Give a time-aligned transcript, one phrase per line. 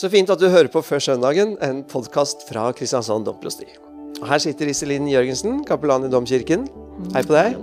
[0.00, 3.66] Så fint at du hører på Før søndagen, en podkast fra Kristiansand domprosti.
[4.22, 6.62] Og Her sitter Iselin Jørgensen, kapellan i domkirken.
[7.12, 7.58] Hei på deg.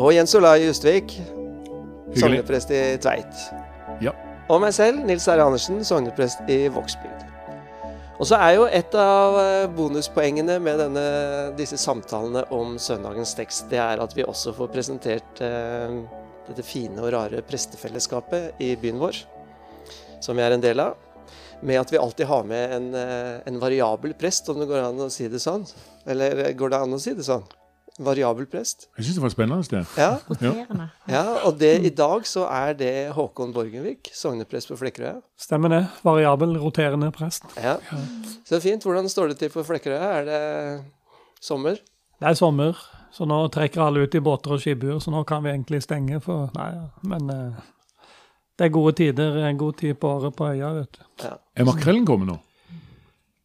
[0.00, 1.12] Og Jens Olai Justvik,
[2.16, 3.44] sogneprest i Tveit.
[4.00, 4.16] Ja.
[4.48, 5.44] Og meg selv, Nils R.
[5.44, 7.28] Andersen, sogneprest i Vågsbygd.
[8.16, 11.06] Og så er jo et av eh, bonuspoengene med denne,
[11.58, 16.00] disse samtalene om søndagens tekst, det er at vi også får presentert eh,
[16.48, 19.26] dette fine og rare prestefellesskapet i byen vår,
[20.24, 21.02] som vi er en del av.
[21.62, 24.98] Med at vi alltid har med en, eh, en variabel prest, om det går an
[25.06, 25.64] å si det sånn.
[26.06, 27.46] Eller eh, går det an å si det sånn?
[27.98, 28.90] Variabel prest.
[28.98, 29.64] Jeg syns det var spennende.
[29.72, 29.80] Det.
[29.96, 30.88] Ja, Roterende.
[31.08, 35.22] ja, og det, i dag så er det Håkon Borgenvik, sogneprest på Flekkerøya.
[35.40, 35.80] Stemmer det.
[36.04, 37.48] Variabel, roterende prest.
[37.56, 37.78] Ja.
[38.44, 38.84] Så fint.
[38.84, 40.10] Hvordan står det til på Flekkerøya?
[40.20, 40.42] Er det
[41.40, 41.80] sommer?
[42.20, 42.76] Det er sommer,
[43.16, 46.20] så nå trekker alle ut i båter og skibuer, så nå kan vi egentlig stenge
[46.24, 46.68] for Nei.
[47.08, 47.64] Men eh,
[48.56, 51.26] det er gode tider, en god tid på året på øya, vet du.
[51.56, 52.38] Er makrellen kommet nå?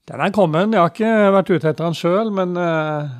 [0.08, 0.72] Den er kommet.
[0.72, 3.12] Jeg har ikke vært ute etter den sjøl, men uh,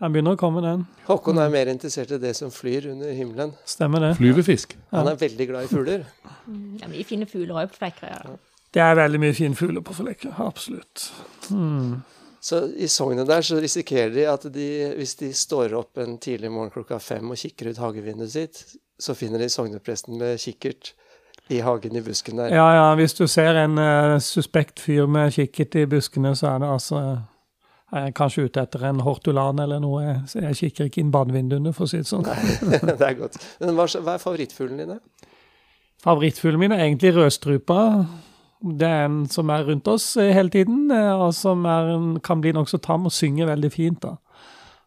[0.00, 0.84] den begynner å komme, den.
[1.08, 3.54] Håkon er mer interessert i det som flyr under himmelen.
[3.68, 4.12] Stemmer det.
[4.18, 4.76] Flyvefisk?
[4.92, 6.04] Han er veldig glad i fugler.
[6.48, 8.36] Er mye fine fugler òg på Flekkerøya.
[8.76, 11.08] Det er veldig mye fine fugler på Flekkerøy, absolutt.
[11.52, 11.98] Mm.
[12.40, 16.52] Så i sognet der så risikerer de at de, hvis de står opp en tidlig
[16.54, 18.62] morgen klokka fem og kikker ut hagevinduet sitt,
[18.98, 20.92] så finner de sognepresten med kikkert
[21.50, 22.52] i hagen i busken der.
[22.54, 26.58] Ja, ja, hvis du ser en uh, suspekt fyr med kikkert i buskene, så er
[26.64, 27.00] det altså
[27.88, 31.70] Jeg er kanskje ute etter en hortulan eller noe, så jeg kikker ikke inn badevinduene,
[31.72, 32.26] for å si det sånn.
[32.84, 33.38] det er godt.
[33.62, 34.98] Men hva, hva er favorittfuglen din?
[36.04, 37.78] Favorittfuglen min er egentlig rødstrupa.
[38.60, 42.20] Det er en som er rundt oss eh, hele tiden, eh, og som er, en-
[42.20, 44.02] kan bli nokså tam og synge veldig fint.
[44.04, 44.16] da.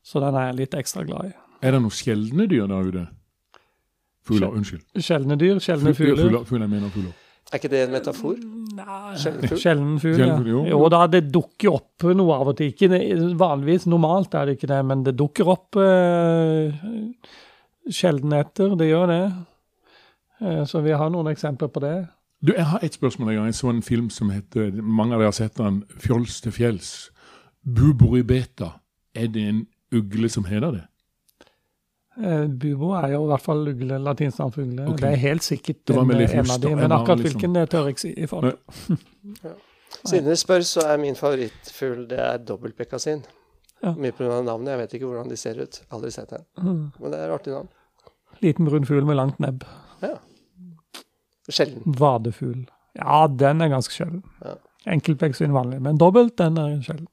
[0.05, 1.33] Så den er jeg litt ekstra glad i.
[1.65, 3.03] Er det noen sjeldne dyr der ute?
[4.31, 4.81] Fugler, unnskyld.
[5.03, 6.45] Sjeldne dyr, sjeldne Fugler, fugler.
[6.49, 7.11] fugler, mener fugler.
[7.51, 8.35] Er ikke det en metafor?
[8.77, 9.59] Nei, Sjelden fugl?
[9.59, 10.37] Sjelden fugl, Sjelden ja.
[10.37, 10.59] fugl, jo.
[10.71, 12.69] Jo da, det dukker opp noe av og til.
[12.71, 16.71] Ikke det- vanligvis, normalt er det ikke det, men det dukker opp eh,
[17.91, 18.75] sjeldenheter.
[18.79, 19.21] Det gjør det.
[20.41, 21.95] Eh, så vi har noen eksempler på det.
[22.41, 23.29] Du, Jeg har et spørsmål.
[23.29, 23.45] en gang.
[23.51, 27.09] Jeg så en film som heter Mange av dere har sett den, 'Fjols til fjells'.
[27.65, 28.79] Buboribeta.
[29.15, 30.83] Er det en ugle som heter det?
[32.19, 34.87] Eh, bubo er jo i hvert fall ugle, latinstavfugle.
[34.91, 34.99] Okay.
[34.99, 37.85] Det er helt sikkert en, med en av de, men akkurat liksom- hvilken det tør
[37.87, 38.13] jeg ikke si.
[38.17, 38.57] i forhold.
[40.09, 43.23] Siden dere spør, så er min favorittfugl det er dobbeltbekkasin.
[43.83, 43.93] Ja.
[43.93, 44.41] Mye pga.
[44.41, 44.71] navnet.
[44.73, 45.81] Jeg vet ikke hvordan de ser ut.
[45.91, 46.45] Aldri sett en.
[46.57, 46.91] Mm.
[46.99, 47.69] Men det er et artig navn.
[48.41, 49.63] Liten brun fugl med langt nebb.
[51.51, 51.83] Sjelden.
[51.85, 52.67] Vadefugl.
[52.95, 54.23] Ja, den er ganske sjelden.
[54.45, 54.55] Ja.
[54.91, 57.07] Enkeltbekksvin vanlig, men dobbelt, den er sjelden.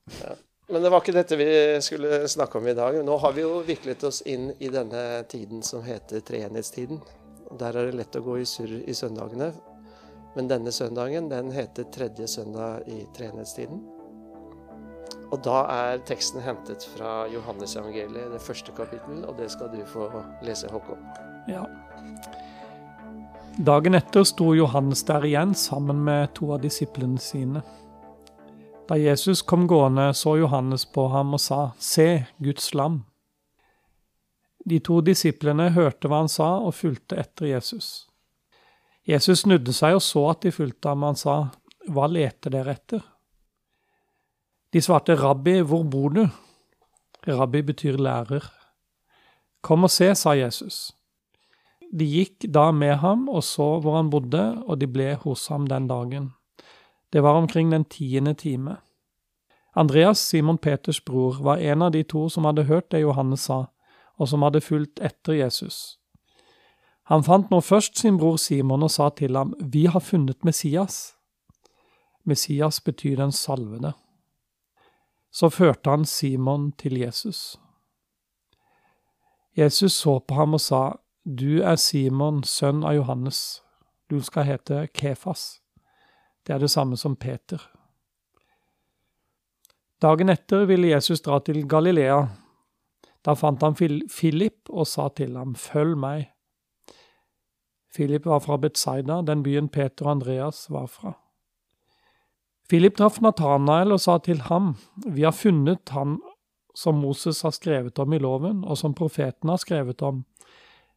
[0.69, 1.49] Men det var ikke dette vi
[1.81, 2.99] skulle snakke om i dag.
[3.05, 7.01] Nå har vi jo viklet oss inn i denne tiden som heter treenighetstiden.
[7.57, 9.49] Der er det lett å gå i surr i søndagene.
[10.37, 13.81] Men denne søndagen den heter tredje søndag i treenighetstiden.
[15.33, 20.09] Og da er teksten hentet fra Johannes-evangeliet, det første kapittel, og det skal du få
[20.45, 21.01] lese, Håkon.
[21.49, 21.65] Ja.
[23.65, 27.65] Dagen etter sto Johannes der igjen sammen med to av disiplene sine.
[28.89, 33.03] Da Jesus kom gående, så Johannes på ham og sa, Se, Guds lam.
[34.65, 38.07] De to disiplene hørte hva han sa, og fulgte etter Jesus.
[39.09, 41.37] Jesus snudde seg og så at de fulgte ham, og han sa,
[41.89, 43.05] Hva leter dere etter?
[44.73, 46.25] De svarte, Rabbi, hvor bor du?
[47.29, 48.45] Rabbi betyr lærer.
[49.65, 50.95] Kom og se, sa Jesus.
[51.93, 55.69] De gikk da med ham og så hvor han bodde, og de ble hos ham
[55.69, 56.33] den dagen.
[57.13, 58.77] Det var omkring den tiende time.
[59.75, 63.65] Andreas, Simon Peters bror, var en av de to som hadde hørt det Johannes sa,
[64.19, 65.99] og som hadde fulgt etter Jesus.
[67.09, 71.15] Han fant nå først sin bror Simon og sa til ham, Vi har funnet Messias.
[72.25, 73.93] Messias betyr den salvede.
[75.33, 77.57] Så førte han Simon til Jesus.
[79.57, 80.83] Jesus så på ham og sa,
[81.25, 83.63] Du er Simon, sønn av Johannes.
[84.11, 85.61] Du skal hete Kefas.
[86.49, 87.61] Det er det samme som Peter.
[90.01, 92.23] Dagen etter ville Jesus dra til Galilea.
[93.21, 96.31] Da fant han Philip og sa til ham, Følg meg.
[97.93, 101.13] Philip var fra Betzaida, den byen Peter og Andreas var fra.
[102.69, 106.17] Philip traff Nathanael og sa til ham, Vi har funnet han
[106.75, 110.25] som Moses har skrevet om i loven, og som profeten har skrevet om.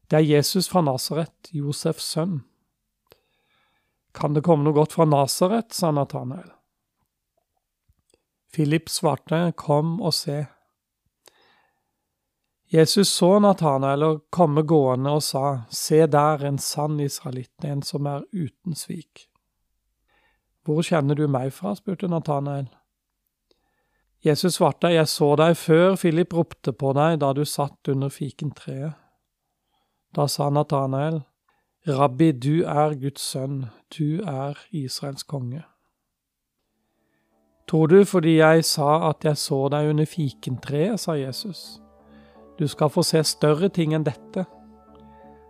[0.07, 2.42] Det er Jesus fra Nasaret, Josefs sønn.
[4.13, 6.49] Kan det komme noe godt fra Nasaret, sa Nathanael.
[8.51, 10.45] Philip svarte, Kom og se.
[12.71, 18.07] Jesus så Nathanael og komme gående og sa, Se der en sann israelitt, en som
[18.07, 19.27] er uten svik.
[20.63, 21.73] Hvor kjenner du meg fra?
[21.75, 22.69] spurte Nathanael.
[24.23, 28.93] Jesus svarte, Jeg så deg før Philip ropte på deg da du satt under fikentreet.
[30.15, 31.23] Da sa Nathanael,
[31.88, 33.63] Rabbi, du er Guds sønn,
[33.98, 35.63] du er Israels konge.
[37.66, 41.81] Tror du fordi jeg sa at jeg så deg under fikentreet, sa Jesus.
[42.60, 44.45] Du skal få se større ting enn dette.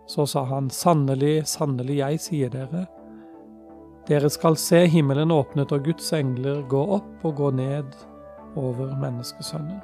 [0.07, 2.85] Så sa han, sannelig, sannelig, jeg sier dere,
[4.07, 7.91] dere skal se himmelen åpnet og Guds engler gå opp og gå ned
[8.55, 9.83] over menneskesønnen.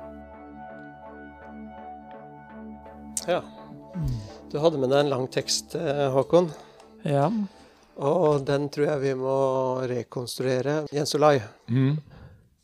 [3.28, 3.44] Ja.
[4.52, 6.52] Du hadde med deg en lang tekst, eh, Håkon.
[7.06, 7.30] Ja,
[7.98, 9.36] Og den tror jeg vi må
[9.90, 10.88] rekonstruere.
[10.94, 11.98] Jens Olai, Mm.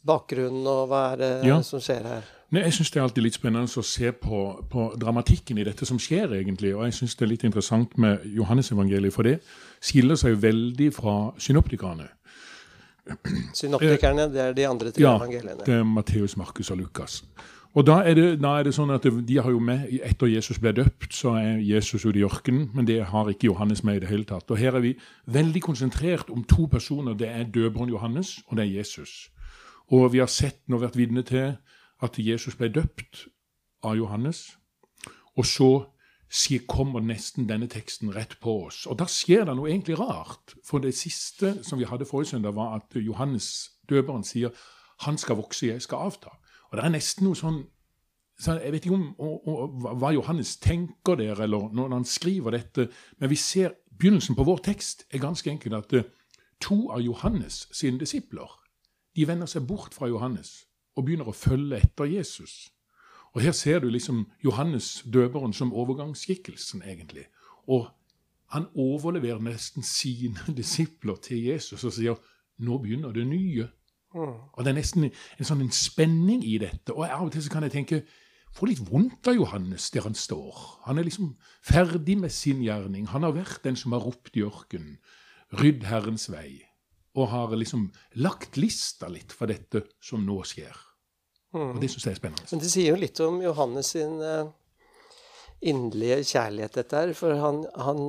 [0.05, 1.61] bakgrunnen og hva er det Ja.
[1.61, 2.23] som skjer her?
[2.51, 5.85] Nei, Jeg syns det er alltid litt spennende å se på, på dramatikken i dette
[5.87, 6.75] som skjer, egentlig.
[6.77, 9.41] Og jeg syns det er litt interessant med Johannesevangeliet, for det
[9.81, 12.09] skiller seg jo veldig fra synoptikerne.
[13.53, 15.65] Synoptikerne, det er de andre tre Ja, evangeliene.
[15.65, 17.23] det er Matteus, Markus og Lukas.
[17.73, 20.59] Og da er, det, da er det sånn at de har jo med, Etter Jesus
[20.61, 24.03] ble døpt, så er Jesus ute i ørkenen, men det har ikke Johannes med i
[24.03, 24.45] det hele tatt.
[24.53, 24.91] Og Her er vi
[25.25, 27.17] veldig konsentrert om to personer.
[27.17, 29.31] Det er døperen Johannes, og det er Jesus.
[29.89, 31.55] Og vi har sett nå vært vitne til
[32.03, 33.25] at Jesus ble døpt
[33.83, 34.51] av Johannes.
[35.33, 35.71] Og så
[36.69, 38.85] kommer nesten denne teksten rett på oss.
[38.85, 40.55] Og da skjer det noe egentlig rart.
[40.65, 44.49] For det siste som vi hadde forrige søndag, var at Johannes, døperen, sier
[44.99, 46.42] 'Han skal vokse, jeg skal avta'.
[46.73, 47.61] Og det er nesten noe sånn
[48.41, 52.55] så Jeg vet ikke om og, og, hva Johannes tenker der, eller når han skriver
[52.55, 52.87] dette,
[53.21, 56.07] men vi ser begynnelsen på vår tekst er ganske enkelt at eh,
[56.57, 58.49] to av Johannes sine disipler
[59.13, 60.63] de vender seg bort fra Johannes
[60.97, 62.71] og begynner å følge etter Jesus.
[63.37, 67.27] Og Her ser du liksom Johannes døperen som overgangsskikkelsen, egentlig.
[67.69, 67.85] Og
[68.49, 72.17] han overleverer nesten sine disipler til Jesus og sier
[72.57, 73.69] nå begynner det nye.
[74.13, 76.93] Og Det er nesten en sånn en spenning i dette.
[76.93, 78.03] Og Av og til så kan jeg tenke
[78.53, 80.59] får litt vondt av Johannes der han står.
[80.85, 81.33] Han er liksom
[81.65, 83.07] ferdig med sin gjerning.
[83.09, 84.99] Han har vært den som har ropt i ørkenen.
[85.57, 86.61] Rydd Herrens vei.
[87.17, 90.73] Og har liksom lagt lista litt for dette som nå skjer.
[91.53, 92.49] Og Det syns jeg er spennende.
[92.49, 94.47] Men det sier jo litt om Johannes sin eh,
[95.69, 97.13] inderlige kjærlighet, dette her.
[97.17, 97.99] For han, han,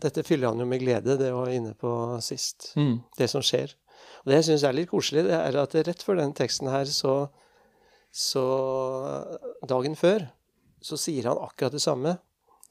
[0.00, 1.92] dette fyller han jo med glede, det var jeg inne på
[2.24, 2.72] sist.
[2.80, 2.98] Mm.
[3.18, 3.76] Det som skjer.
[4.26, 6.88] Og det jeg syns er litt koselig, det er at rett før denne teksten her,
[6.90, 7.28] så,
[8.10, 8.42] så
[9.70, 10.26] Dagen før
[10.82, 12.16] så sier han akkurat det samme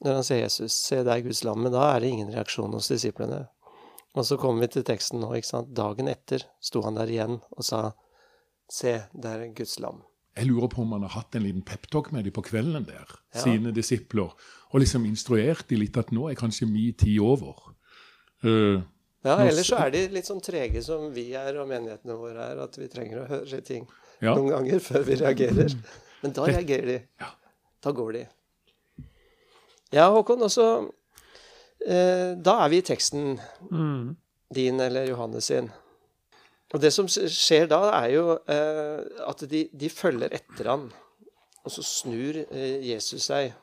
[0.04, 0.74] når han ser Jesus.
[0.76, 1.62] Se, er Guds lam.
[1.64, 3.46] Men da er det ingen reaksjon hos disiplene.
[4.16, 5.30] Og så kommer vi til teksten nå.
[5.36, 5.72] ikke sant?
[5.76, 7.86] Dagen etter sto han der igjen og sa
[8.68, 10.00] Se, det er Guds lam.
[10.36, 13.06] Jeg lurer på om han har hatt en liten peptalk med dem på kvelden der,
[13.32, 13.40] Ja.
[13.40, 14.34] sine disipler,
[14.72, 17.54] og liksom instruert dem litt at nå er kanskje min tid over.
[18.42, 18.82] Eh,
[19.26, 22.60] Ja, ellers så er de litt sånn trege som vi er, og menighetene våre er,
[22.62, 23.86] at vi trenger å høre ting
[24.22, 24.32] ja.
[24.32, 25.74] noen ganger før vi reagerer.
[26.22, 26.98] Men da reagerer de.
[27.22, 27.32] Ja.
[27.84, 28.22] Da går de.
[29.94, 30.66] Ja, Håkon, også
[31.86, 33.36] eh, Da er vi i teksten
[33.70, 34.16] Mm.
[34.54, 35.68] din eller Johannes sin.
[36.74, 40.88] Og det som skjer da, er jo eh, at de, de følger etter han.
[41.66, 43.54] Og så snur eh, Jesus seg.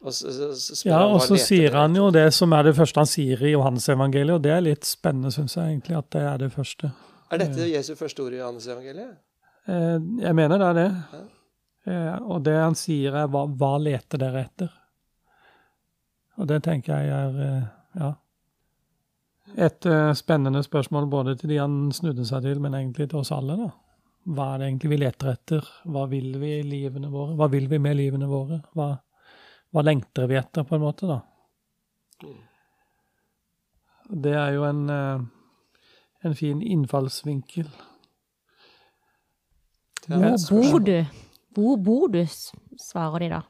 [0.00, 3.08] Og så, så, Ja, og så sier han jo det som er det første han
[3.10, 6.52] sier i Johannes-evangeliet, og det er litt spennende, syns jeg egentlig, at det er det
[6.54, 6.88] første.
[7.30, 9.12] Er dette Jesu første ord i Johannes evangeliet?
[9.68, 10.88] Eh, Jeg mener det er det.
[11.86, 14.70] Eh, Og det han sier er hva, 'hva leter dere etter'?
[16.38, 17.62] Og det tenker jeg er eh,
[18.00, 18.12] ja,
[19.58, 23.32] et eh, spennende spørsmål både til de han snudde seg til, men egentlig til oss
[23.32, 23.56] alle.
[23.56, 23.70] da.
[24.30, 25.68] Hva er det egentlig vi leter etter?
[25.86, 27.34] Hva vil vi i livene våre?
[27.36, 28.62] Hva vil vi med livene våre?
[28.74, 28.98] Hva,
[29.70, 31.20] hva lengter vi etter, på en måte, da?
[34.10, 35.20] Det er jo en, eh,
[36.26, 37.68] en fin innfallsvinkel.
[40.10, 40.96] Hvor bor du?
[41.54, 42.24] Hvor bor du,
[42.78, 43.42] svarer de da.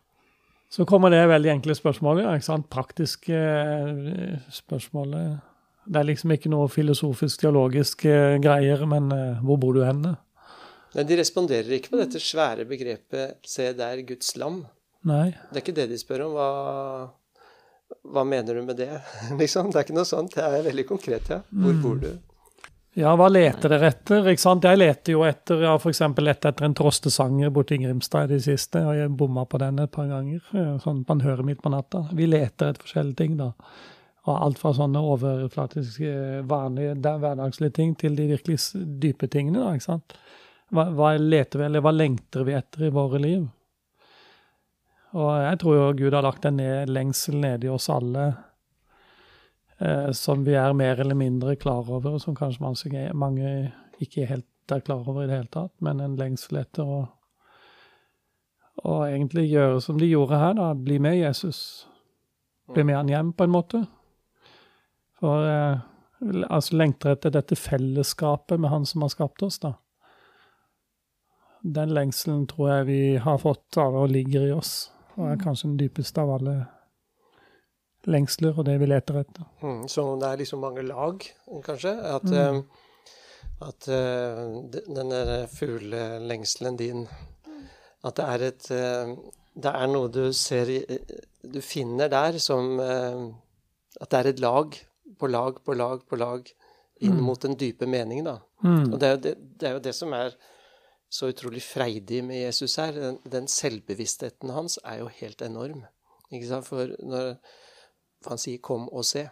[0.70, 2.68] Så kommer det veldig enkle spørsmålet, ja, ikke sant?
[2.70, 5.40] praktiske eh, spørsmålet.
[5.88, 9.08] Det er liksom ikke noe filosofisk-teologisk eh, greier, men
[9.40, 10.04] hvor bor du hen?
[10.90, 14.66] Nei, de responderer ikke på dette svære begrepet 'se, det er Guds lam'.
[15.09, 15.30] Nei.
[15.50, 16.33] Det er ikke det de spør om.
[16.37, 16.49] Hva,
[18.12, 18.90] hva mener du med det?
[19.40, 20.35] liksom, Det er ikke noe sånt.
[20.37, 21.40] Det er veldig konkret, ja.
[21.50, 21.83] Hvor Mm.
[21.83, 22.11] bor du?
[22.99, 24.25] Ja, hva leter dere etter?
[24.26, 24.64] ikke sant?
[24.66, 28.83] Jeg leter jo etter ja, eksempel lette etter en trostesanger borti Grimstad i det siste,
[28.83, 32.09] og jeg bomma på den et par ganger, eh, sånn man hører midt på natta.
[32.12, 33.52] Vi leter etter forskjellige ting, da.
[34.26, 38.59] Og alt fra sånne overflatiske, vanlige, der- hverdagslige ting til de virkelig
[39.00, 40.12] dype tingene, da, ikke sant.
[40.75, 43.47] Hva, hva leter vi, eller hva lengter vi etter i våre liv?
[45.19, 48.29] Og jeg tror jo Gud har lagt en ned, lengsel nede i oss alle
[49.81, 53.55] eh, som vi er mer eller mindre klar over, og som kanskje mange, mange
[54.00, 57.00] ikke helt er klar over i det hele tatt, men en lengsel etter å,
[58.87, 60.71] å egentlig gjøre som de gjorde her, da.
[60.79, 61.88] Bli med Jesus.
[62.71, 63.83] Bli med han hjem, på en måte.
[65.21, 65.83] For eh,
[66.47, 69.75] altså lengter etter dette fellesskapet med han som har skapt oss, da.
[71.61, 75.68] Den lengselen tror jeg vi har fått av og ligger i oss, og er kanskje
[75.68, 76.54] den dypeste av alle
[78.08, 79.44] lengsler og det vi leter etter.
[79.62, 81.26] Mm, som om det er liksom mange lag,
[81.66, 81.92] kanskje?
[82.14, 82.56] At, Mm.
[82.56, 82.62] eh,
[83.60, 87.06] at uh, denne fuglelengselen din
[88.04, 89.16] At det er et uh,
[89.60, 90.66] Det er noe du ser
[91.44, 93.32] Du finner der som uh,
[94.00, 94.76] At det er et lag
[95.18, 96.48] på lag på lag på lag
[97.00, 97.22] inn Mm.
[97.24, 98.38] mot den dype mening, da.
[98.62, 98.92] Mm.
[98.92, 100.34] Og det er, det, det er jo det som er
[101.11, 102.95] så utrolig freidig med Jesus her.
[102.95, 105.83] Den, den selvbevisstheten hans er jo helt enorm.
[106.31, 107.33] For når
[108.29, 109.31] han sier 'kom og se',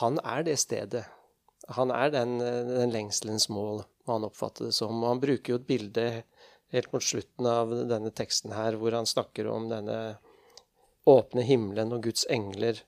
[0.00, 1.04] han er det stedet.
[1.68, 5.02] Han er den, den lengselens mål, hva han oppfatter det som.
[5.02, 6.22] Og han bruker jo et bilde
[6.72, 10.18] helt mot slutten av denne teksten her, hvor han snakker om denne
[11.08, 12.80] åpne himmelen og Guds engler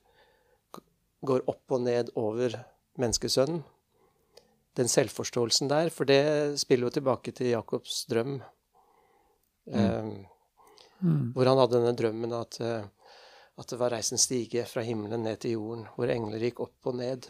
[1.25, 2.53] går opp og ned over
[3.01, 3.63] menneskesønnen
[4.77, 8.41] den selvforståelsen der, for det spiller jo tilbake til Jakobs drøm.
[9.71, 10.11] Eh,
[11.01, 11.31] Mm.
[11.33, 12.83] hvor han hadde denne drømmen at, eh,
[13.57, 16.95] at det var reisen stige fra himmelen ned til jorden, hvor engler gikk opp og
[16.95, 17.25] ned.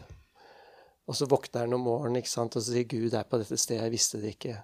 [1.07, 3.55] Og så våkner han om morgenen ikke sant, og så sier Gud er på dette
[3.57, 4.57] stedet, jeg visste det ikke.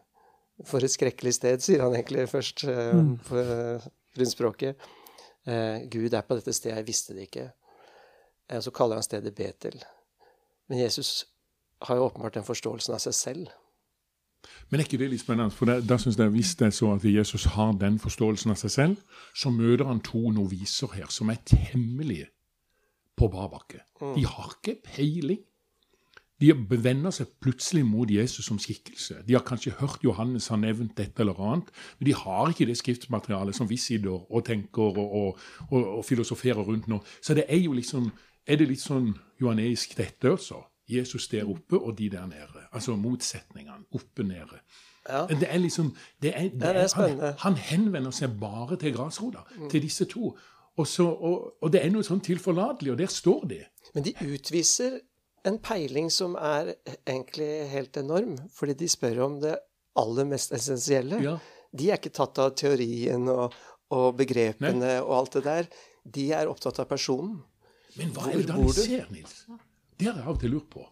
[0.66, 3.18] For et skrekkelig sted, sier han egentlig først eh, Mm.
[3.24, 4.76] på eh, rundspråket.
[5.48, 7.52] Eh, Gud er på dette stedet, jeg visste det ikke.
[8.50, 9.84] og så kaller han stedet Betel.
[10.68, 11.26] Men Jesus
[11.82, 13.50] har jo åpenbart den forståelsen av seg selv.
[14.70, 15.54] Men er ikke det litt spennende?
[15.56, 18.72] For da synes jeg Hvis det er så at Jesus har den forståelsen av seg
[18.72, 18.96] selv,
[19.36, 22.30] så møter han to noviser her som er temmelige
[23.18, 23.82] på bar bakke.
[24.16, 25.40] De har ikke peiling.
[26.38, 29.24] De vender seg plutselig mot Jesus som skikkelse.
[29.26, 32.78] De har kanskje hørt Johannes har nevnt dette eller annet, men de har ikke det
[32.78, 35.40] skriftsmaterialet som vi sitter og tenker og, og,
[35.72, 37.02] og, og filosoferer rundt nå.
[37.22, 38.12] Så det er jo liksom
[38.48, 39.10] Er det litt sånn
[39.42, 40.62] johaneisk dette også?
[40.90, 42.68] Jesus der oppe og de der nede.
[42.72, 43.86] Altså motsetningene.
[43.94, 44.62] Oppe nede.
[45.10, 45.26] Ja.
[45.28, 49.46] Det er liksom det er, det det er han, han henvender seg bare til grasrota,
[49.72, 50.34] til disse to.
[50.78, 53.62] Og, så, og, og det er noe sånn tilforlatelig, og der står de.
[53.96, 55.00] Men de utviser
[55.48, 56.76] en peiling som er
[57.08, 59.56] egentlig helt enorm, fordi de spør om det
[59.98, 61.22] aller mest essensielle.
[61.24, 61.38] Ja.
[61.78, 63.56] De er ikke tatt av teorien og,
[63.96, 65.72] og begrepene og alt det der.
[66.18, 67.40] De er opptatt av personen.
[67.98, 69.40] Men hva Hvor er det da de ser, Nils?
[69.98, 70.86] Det har jeg av og til lurt på.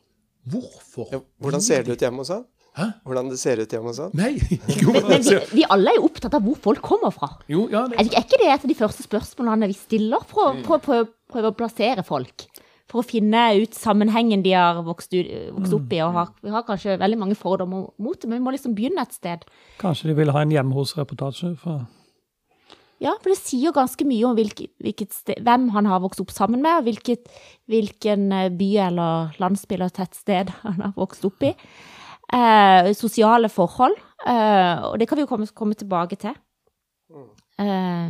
[0.49, 1.07] Hvorfor?
[1.13, 2.43] Ja, hvordan ser det ut hjemme hos han?
[2.75, 2.85] Hæ?
[3.07, 4.11] Hvordan det ser ut hjemme hos han?
[4.13, 4.33] Nei,
[4.69, 7.29] ikke Men, men vi, vi alle er jo opptatt av hvor folk kommer fra.
[7.49, 10.25] Jo, ja, det, Er ikke- er ikke det et av de første spørsmålene vi stiller
[10.27, 12.45] for å prøve, prøve, prøve å plassere folk?
[12.91, 15.15] For å finne ut sammenhengen de har vokst,
[15.55, 16.01] vokst opp i.
[16.05, 19.01] og har, Vi har kanskje veldig mange fordommer mot det, men vi må liksom begynne
[19.01, 19.41] et sted.
[19.81, 21.55] Kanskje de vil ha en hjemme hos-reportasje?
[21.57, 21.87] for-
[23.03, 26.31] Ja, for det sier ganske mye om hvilket, hvilket sted, hvem han har vokst opp
[26.31, 27.27] sammen med, og hvilket,
[27.71, 31.51] hvilken eh, by eller landsby eller tettsted han har vokst opp i.
[32.35, 33.97] Eh, sosiale forhold.
[34.25, 36.37] Eh, og det kan vi jo komme, komme tilbake til.
[37.59, 38.07] Eh,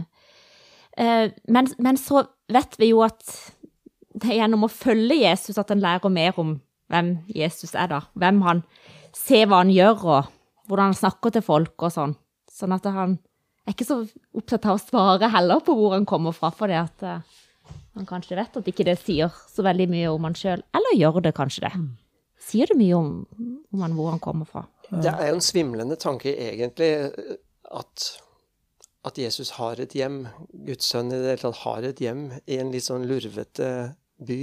[1.02, 2.24] eh, men, men så
[2.54, 3.26] vet vi jo at
[4.16, 6.56] det er gjennom å følge Jesus at en lærer mer om
[6.94, 8.04] hvem Jesus er, da.
[8.14, 8.62] Hvem han
[9.18, 12.14] ser hva han gjør, og hvordan han snakker til folk og sånn.
[12.52, 13.18] Sånn at han
[13.66, 14.00] er ikke så
[14.38, 17.38] opptatt av å svare heller på hvor han kommer fra, fordi at eh,
[17.96, 20.62] han kanskje vet at ikke det sier så veldig mye om han sjøl.
[20.76, 21.74] Eller gjør det kanskje det?
[22.46, 23.10] Sier det mye om,
[23.74, 24.66] om han, hvor han kommer fra?
[24.92, 26.92] Det er jo en svimlende tanke, egentlig,
[27.74, 28.06] at,
[29.08, 30.26] at Jesus har et hjem.
[30.68, 33.72] Guds sønn i det hele tatt har et hjem i en litt sånn lurvete
[34.28, 34.42] by.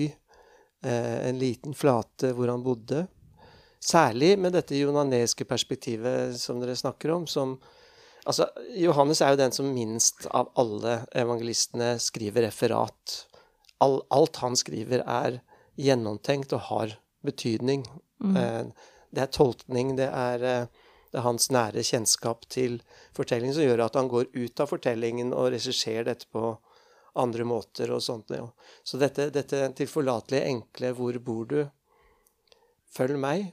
[0.82, 3.04] Eh, en liten flate hvor han bodde.
[3.82, 7.28] Særlig med dette jonaneske perspektivet som dere snakker om.
[7.30, 7.58] som
[8.22, 8.46] Altså,
[8.78, 13.16] Johannes er jo den som minst av alle evangelistene skriver referat.
[13.82, 15.40] All, alt han skriver, er
[15.80, 17.82] gjennomtenkt og har betydning.
[18.22, 18.64] Eh,
[19.10, 20.66] det er tolkning, det er, eh,
[21.10, 22.80] det er hans nære kjennskap til
[23.16, 26.56] fortellingen som gjør at han går ut av fortellingen og regisserer dette på
[27.14, 28.30] andre måter og sånt.
[28.30, 28.46] Ja.
[28.84, 31.70] Så dette, dette tilforlatelige, enkle 'hvor bor du',
[32.88, 33.52] følg meg,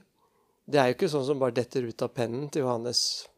[0.68, 3.28] det er jo ikke sånn som bare detter ut av pennen til Johannes.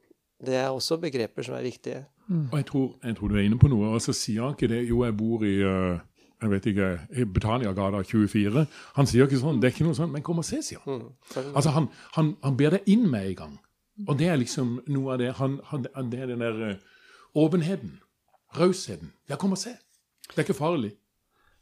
[0.43, 2.05] Det er også begreper som er viktige.
[2.51, 3.93] Og jeg tror, jeg tror du er inne på noe.
[3.95, 6.01] Og så sier han ikke det Jo, jeg bor i eh,
[6.43, 6.87] jeg vet ikke,
[7.19, 8.65] i Betaniagata 24.
[8.97, 9.61] Han sier ikke sånn.
[9.63, 10.11] Det er ikke noe sånn.
[10.11, 11.05] Men kom og se, sier han.
[11.05, 11.53] Mm.
[11.53, 13.53] Altså, han, han, han ber deg inn med en gang.
[14.09, 16.81] Og det er liksom noe av det han, han, Det er den der eh,
[17.39, 18.01] åpenheten.
[18.59, 19.13] Rausheten.
[19.31, 19.77] Ja, kom og se.
[20.33, 20.97] Det er ikke farlig.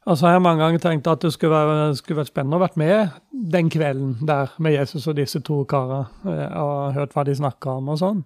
[0.09, 2.79] Altså, jeg har mange ganger tenkt at det skulle, være, skulle vært spennende å vært
[2.81, 3.19] med
[3.53, 7.77] den kvelden der med Jesus og disse to karene, eh, og hørt hva de snakka
[7.83, 8.25] om og sånn.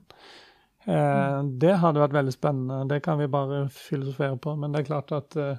[0.84, 2.84] Eh, det hadde vært veldig spennende.
[2.90, 4.56] Det kan vi bare filosofere på.
[4.60, 5.58] Men det er klart at eh,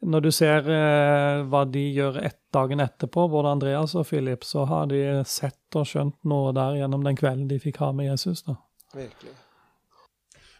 [0.00, 4.64] når du ser eh, hva de gjør et, dagen etterpå, både Andreas og Philip, så
[4.66, 8.42] har de sett og skjønt noe der gjennom den kvelden de fikk ha med Jesus.
[8.48, 8.56] da.
[8.96, 9.34] Virkelig.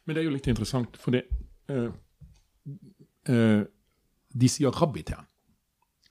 [0.04, 1.24] Men det er jo litt interessant, for det
[1.70, 1.88] eh,
[3.30, 3.62] eh,
[4.30, 5.28] De sier rabbi til han.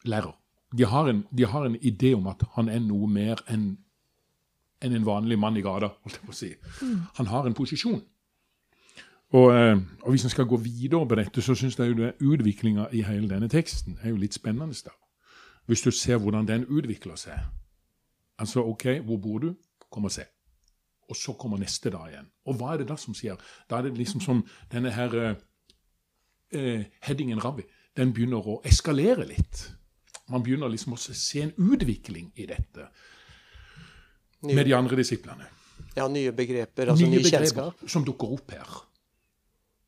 [0.10, 0.36] Lærer.
[0.76, 3.72] De har, en, de har en idé om at han er noe mer enn
[4.82, 5.92] enn en vanlig mann i gata.
[6.04, 6.54] holdt jeg på å si.
[7.18, 8.02] Han har en posisjon.
[9.30, 12.88] Og, eh, og hvis en skal gå videre på dette, så syns jeg jo utviklinga
[12.94, 14.74] i hele denne teksten er jo litt spennende.
[14.86, 14.92] da.
[15.68, 17.40] Hvis du ser hvordan den utvikler seg.
[18.40, 19.56] Altså OK, hvor bor du?
[19.92, 20.24] Kom og se.
[21.10, 22.30] Og så kommer neste dag igjen.
[22.46, 23.38] Og hva er det da som skjer?
[23.70, 25.36] Da er det liksom som denne her eh,
[26.54, 27.64] eh, headingen rabbi.
[27.98, 29.72] Den begynner å eskalere litt.
[30.30, 32.90] Man begynner liksom å se en utvikling i dette
[34.44, 35.48] med de andre disiplene.
[35.96, 37.88] ja, nye begreper, altså nye, nye kjennskap.
[37.88, 38.84] som dukker opp her.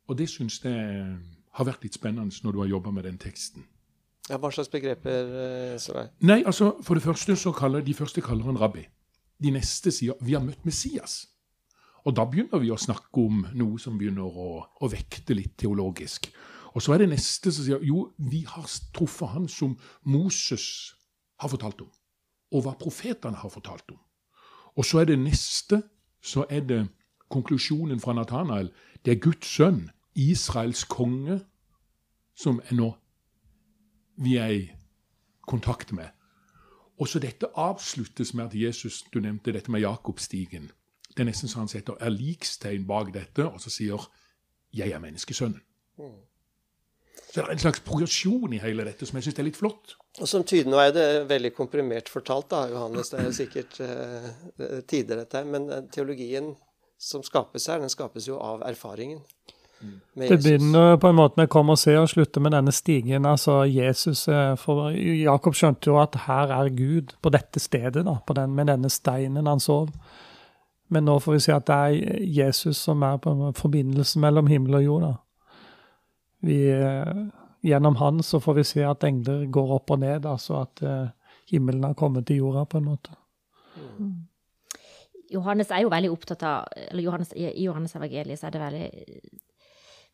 [0.07, 1.17] Og det syns jeg
[1.51, 3.63] har vært litt spennende når du har jobba med den teksten.
[4.29, 6.09] Ja, hva slags begreper, eh, det?
[6.21, 8.85] Nei, altså, For det første så kaller de første kaller han rabbi.
[9.41, 11.27] De neste sier vi har møtt Messias.
[12.05, 16.31] Og da begynner vi å snakke om noe som begynner å, å vekte litt teologisk.
[16.73, 18.65] Og så er det neste som sier jo, vi har
[18.95, 19.75] truffet han som
[20.07, 20.95] Moses
[21.41, 21.89] har fortalt om,
[22.53, 23.99] og hva profetene har fortalt om.
[24.75, 25.83] Og så er det neste,
[26.21, 26.87] så er det
[27.29, 28.71] konklusjonen fra Nathanael.
[29.05, 31.39] Det er Guds sønn, Israels konge,
[32.35, 32.93] som er nå
[34.21, 34.71] vi er i
[35.47, 36.07] kontakt med.
[36.99, 40.71] Og så dette avsluttes med at Jesus Du nevnte dette med Jakobstigen.
[41.09, 44.11] Det er nesten så han setter er likstegn bak dette, og så sier
[44.73, 45.59] 'Jeg er menneskesønnen'.
[47.31, 49.95] Så det er en slags progresjon i hele dette som jeg syns er litt flott.
[50.19, 53.11] Og som tyder, Nå er det veldig komprimert fortalt, da, Johannes.
[53.11, 55.47] Det er jo sikkert eh, tider, dette her.
[55.47, 56.51] Men eh, teologien
[57.01, 59.23] som skapes her, den skapes jo av erfaringen
[60.13, 63.25] med Det begynner på en måte med 'kom og se' og slutter med denne stigen.
[63.25, 64.89] Altså Jesus, eh, for
[65.23, 68.89] Jakob skjønte jo at her er Gud på dette stedet, da, på den, med denne
[68.89, 69.89] steinen han sov.
[70.89, 74.47] Men nå får vi si at det er Jesus som er på en forbindelse mellom
[74.47, 75.01] himmel og jord.
[75.01, 75.13] da.
[76.41, 77.25] Vi, eh,
[77.61, 81.11] gjennom han så får vi se at engler går opp og ned, altså at eh,
[81.51, 83.13] himmelen har kommet til jorda, på en måte.
[85.31, 88.87] Johannes er jo veldig opptatt av eller Johannes, I Johannes evangeliet så er det veldig,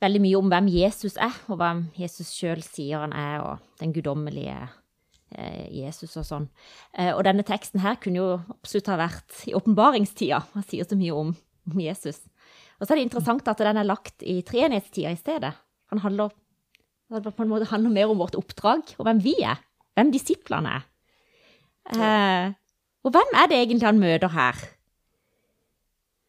[0.03, 3.95] veldig mye om hvem Jesus er, og hvem Jesus sjøl sier han er, og den
[3.95, 4.57] guddommelige
[5.31, 6.49] eh, Jesus og sånn.
[7.15, 8.27] Og denne teksten her kunne jo
[8.59, 10.43] absolutt ha vært i åpenbaringstida.
[10.53, 11.31] Han sier så mye om,
[11.71, 12.19] om Jesus.
[12.77, 15.55] Og så er det interessant at den er lagt i treenighetstida i stedet.
[15.93, 16.29] Han handler,
[17.11, 19.59] på en måte handler mer om vårt oppdrag, og hvem vi er.
[19.95, 20.87] Hvem disiplene er.
[21.95, 22.53] Eh,
[23.07, 24.57] og hvem er det egentlig han møter her?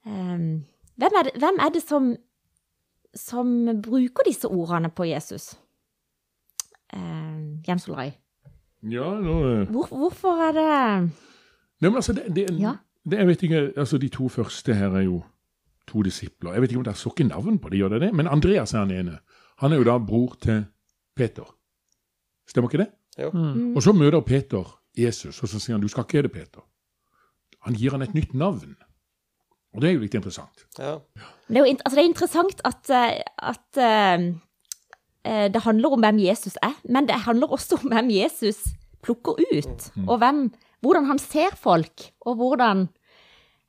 [0.07, 0.65] Ehm,
[0.97, 2.13] hvem, er det, hvem er det som,
[3.15, 3.51] som
[3.83, 5.57] bruker disse ordene på Jesus?
[6.95, 8.13] Um, Jens Olai.
[8.89, 9.35] Ja, nå...
[9.49, 10.69] eh, Hvor, hvorfor er det
[11.83, 12.77] Nei, men altså, det, det, Ja.
[13.05, 15.19] det, jeg vet ikke, altså De to første her er jo
[15.87, 16.53] to disipler.
[16.53, 18.15] Jeg vet ikke om det er ikke navn på det, gjør det det?
[18.15, 19.19] Men Andreas er han ene.
[19.63, 20.65] Han er jo da bror til
[21.19, 21.47] Peter.
[22.49, 22.91] Stemmer ikke det?
[23.19, 23.31] Jo.
[23.35, 23.77] Mm.
[23.77, 24.67] Og så møter Peter
[24.99, 26.65] Jesus, og så sier han du skal ikke hete Peter.
[27.67, 28.77] Han gir han et nytt navn.
[29.75, 30.65] Og det er jo litt interessant.
[30.79, 30.97] Ja.
[31.49, 33.19] Det er jo altså det er interessant at, eh,
[33.51, 34.29] at eh,
[35.29, 38.63] eh, det handler om hvem Jesus er, men det handler også om hvem Jesus
[39.05, 39.91] plukker ut.
[40.07, 40.47] Og hvem,
[40.81, 42.87] hvordan han ser folk, og hvordan,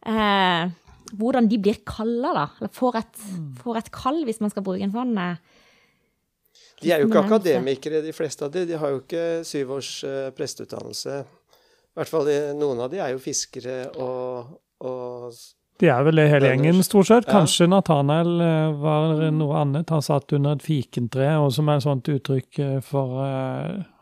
[0.10, 0.72] uh,
[1.20, 2.46] hvordan de blir kalla, da.
[2.60, 3.24] Eller får et,
[3.62, 5.38] får et kall, hvis man skal bruke en sånn eh,
[6.82, 8.66] De er jo ikke akademikere, de fleste av de.
[8.70, 11.20] De har jo ikke syv års uh, presteutdannelse.
[11.20, 14.54] I hvert fall de- noen av de er jo fiskere og,
[14.88, 15.34] og
[15.82, 17.28] De er vel det hele gjengen, stort sett.
[17.28, 17.40] Ja.
[17.40, 19.92] Kanskje Nathanael eh, var noe annet.
[19.96, 23.20] Han satt under et fikentre, og som er et sånt uttrykk eh, for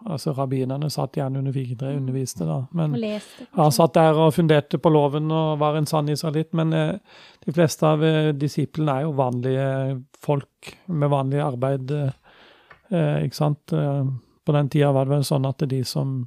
[0.07, 2.61] Altså, rabbinerne satt gjerne under fikentre og underviste, da.
[2.79, 6.53] Men og han satt der og funderte på loven og var en sann israelitt.
[6.55, 8.05] Men de fleste av
[8.39, 9.65] disiplene er jo vanlige
[10.23, 12.15] folk med vanlig arbeid, eh,
[12.95, 13.73] ikke sant.
[13.73, 14.03] Eh,
[14.47, 16.21] på den tida var det vel sånn at de som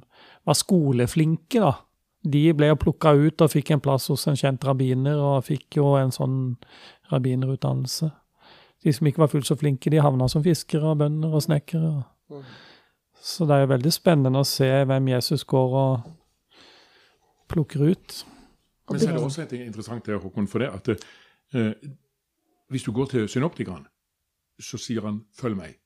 [0.45, 1.73] var skoleflinke, da,
[2.21, 5.79] de ble jo plukka ut og fikk en plass hos en kjent rabbiner, og fikk
[5.79, 6.35] jo en sånn
[7.09, 8.11] rabbinerutdannelse.
[8.81, 11.91] De som ikke var fullt så flinke, de havna som fiskere og bønder og snekkere.
[12.29, 12.45] Mm.
[13.21, 16.07] Så det er jo veldig spennende å se hvem Jesus går og
[17.51, 18.21] plukker ut.
[18.89, 21.91] Men så er det også et interessant det, Håkon, for det at eh,
[22.71, 23.85] hvis du går til synoptikeren,
[24.61, 25.80] så sier han 'følg meg'.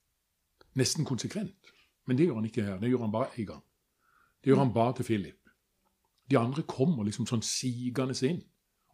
[0.76, 1.72] Nesten konsekvent.
[2.06, 2.78] Men det gjør han ikke her.
[2.80, 3.62] Det gjør han bare én gang.
[4.42, 5.48] Det gjør han bare til Philip.
[6.30, 8.42] De andre kommer liksom sånn sigende inn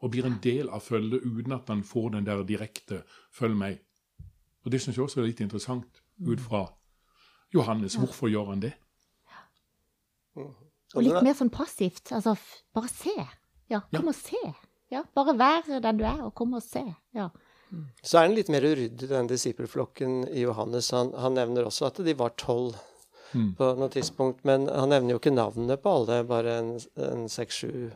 [0.03, 3.79] og blir en del av følget uten at han får den der direkte 'følg meg'.
[4.65, 6.73] Og Det syns jeg også er litt interessant ut fra
[7.55, 7.95] Johannes.
[7.95, 8.73] Hvorfor gjør han det?
[10.95, 12.13] Og litt mer sånn passivt.
[12.13, 12.37] Altså,
[12.75, 13.15] bare se.
[13.71, 14.55] Ja, kom og se.
[14.91, 16.85] Ja, bare vær den du er, og kom og se.
[17.15, 17.29] Ja.
[18.03, 20.91] Så er den litt mer uryddig, den disippelflokken i Johannes.
[20.93, 22.75] Han, han nevner også at de var tolv
[23.33, 23.55] Mm.
[23.57, 27.87] på noe tidspunkt, men han nevner jo ikke navnene på alle, bare en, seks-sju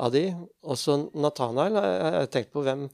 [0.00, 0.22] av de.
[0.64, 2.86] Også Nathanael har jeg- har tenkt på hvem,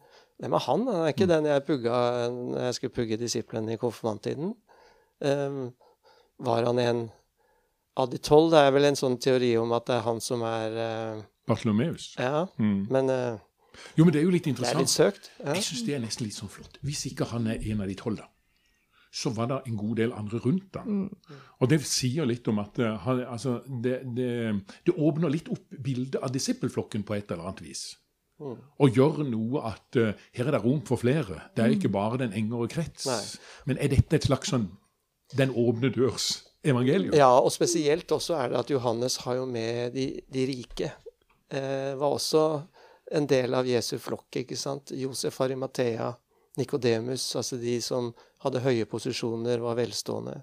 [0.42, 0.86] hvem er han?
[0.88, 4.56] Han er ikke den jeg pugga når jeg skulle pugge disiplene i konfirmanttiden.
[5.20, 5.72] Um,
[6.40, 7.10] var han en
[7.96, 8.50] av de tolv?
[8.50, 10.74] Det er vel en sånn teori om at det er han som er
[11.18, 12.16] uh, Bartlomeus.
[12.18, 12.88] Ja, Mm.
[12.90, 13.38] men eh,
[13.98, 14.76] Jo, men det er jo litt interessant.
[14.76, 15.30] det er litt søkt.
[15.38, 15.54] Ja.
[15.56, 16.80] Jeg syns det er nesten litt sånn flott.
[16.86, 18.28] Hvis ikke han er en av de tolv, da,
[19.10, 21.06] så var det en god del andre rundt han.
[21.58, 24.32] Og det sier litt om at eh, altså, det, det,
[24.86, 27.86] det åpner litt opp bildet av disippelflokken på et eller annet vis.
[28.38, 31.40] Og gjør noe at uh, her er det rom for flere.
[31.56, 33.08] Det er ikke bare den engere krets.
[33.08, 33.22] Nei.
[33.66, 34.68] Men er dette et slags sånn
[35.36, 36.30] den åpne dørs
[36.62, 37.16] evangelium?
[37.18, 40.92] Ja, og spesielt også er det at Johannes har jo med de, de rike.
[41.50, 42.44] Eh, var også
[43.10, 44.92] en del av Jesu flokk, ikke sant.
[44.96, 46.10] Josef Arimathea,
[46.58, 48.10] Nikodemus, altså de som
[48.44, 50.40] hadde høye posisjoner, var velstående.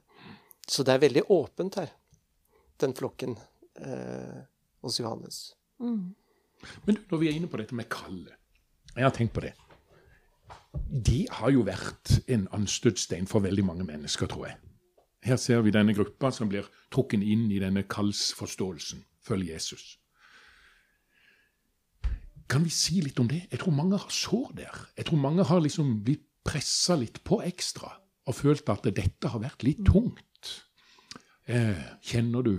[0.67, 1.91] Så det er veldig åpent her,
[2.82, 3.36] den flokken
[3.82, 4.41] eh,
[4.82, 5.54] hos Johannes.
[6.88, 8.34] Men når vi er inne på dette med kallet
[8.95, 9.51] Jeg har tenkt på det.
[10.89, 14.58] Det har jo vært en anstøtstein for veldig mange mennesker, tror jeg.
[15.25, 19.04] Her ser vi denne gruppa som blir trukket inn i denne kallsforståelsen.
[19.25, 19.97] Følg Jesus.
[22.49, 23.43] Kan vi si litt om det?
[23.51, 24.79] Jeg tror mange har sår der.
[24.97, 27.89] Jeg tror mange har liksom blitt pressa litt på ekstra
[28.25, 30.51] og følt at dette har vært litt tungt.
[31.45, 32.55] Eh, kjenner du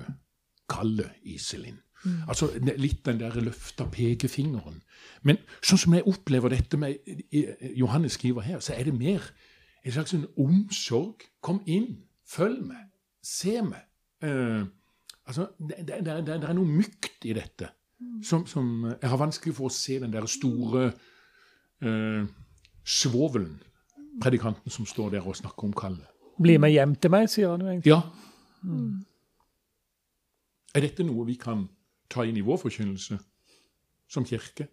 [0.71, 1.81] kallet, Iselin?
[2.29, 4.79] Altså litt den der løfta pekefingeren.
[5.27, 7.01] Men sånn som jeg opplever dette med
[7.75, 9.25] Johannes skriver her, så er det mer
[9.83, 11.25] en slags en omsorg.
[11.43, 12.85] Kom inn, følg meg,
[13.23, 13.83] se meg.
[14.23, 14.63] Eh,
[15.27, 17.73] altså, det, det, det, det er noe mykt i dette
[18.23, 18.67] som, som
[19.03, 20.91] Jeg har vanskelig for å se den der store
[21.83, 22.27] eh,
[22.85, 23.57] svovelen,
[24.23, 26.07] predikanten som står der og snakker om kallet.
[26.41, 27.93] Bli med hjem til meg, sier han jo egentlig.
[27.93, 28.03] Ja.
[30.77, 31.67] Er dette noe vi kan
[32.13, 33.19] ta inn i vår forkynnelse
[34.13, 34.69] som kirke?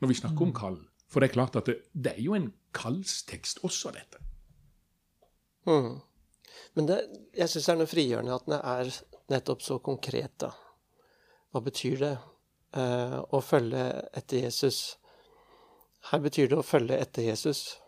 [0.00, 0.76] Når vi snakker om kall.
[1.10, 4.20] For det er klart at det, det er jo en kallstekst også, dette.
[5.66, 5.96] Mm.
[6.76, 6.98] Men det,
[7.36, 8.90] jeg syns det er noe frigjørende at den er
[9.32, 10.52] nettopp så konkret, da.
[11.56, 12.10] Hva betyr det
[12.76, 13.80] eh, å følge
[14.12, 14.98] etter Jesus?
[16.10, 17.78] Her betyr det å følge etter Jesus.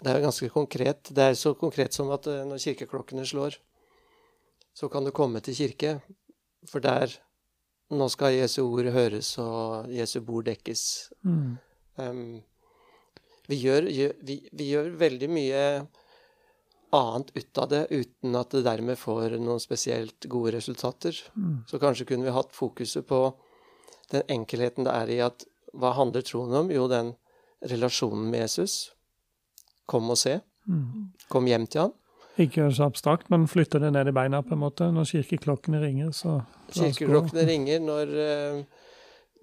[0.00, 1.10] Det er ganske konkret.
[1.12, 3.58] Det er så konkret som at eh, når kirkeklokkene slår,
[4.72, 5.98] så kan du komme til kirke,
[6.64, 7.12] for der
[7.92, 10.82] Nå skal Jesu ord høres, og Jesu bord dekkes.
[11.26, 11.56] Mm.
[11.98, 12.20] Um,
[13.50, 13.90] vi, gjør,
[14.22, 15.64] vi, vi gjør veldig mye
[16.96, 21.16] annet ut av det uten at det dermed får noen spesielt gode resultater.
[21.70, 23.22] Så kanskje kunne vi hatt fokuset på
[24.10, 25.46] den enkelheten det er i at
[25.78, 26.70] hva handler troen om?
[26.74, 27.14] Jo, den
[27.62, 28.90] relasjonen med Jesus.
[29.86, 30.40] Kom og se.
[31.30, 31.96] Kom hjem til han.
[32.40, 34.88] Ikke så abstrakt, men flytte det ned i beina, på en måte.
[34.94, 36.38] Når kirkeklokkene ringer, så.
[36.72, 38.62] Kirkeklokkene ringer når uh,